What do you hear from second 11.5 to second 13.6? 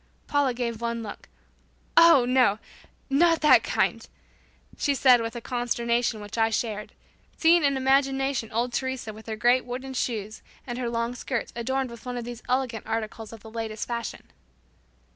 adorned with one of these elegant articles of the